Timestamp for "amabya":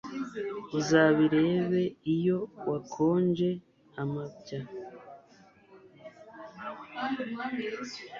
4.01-4.59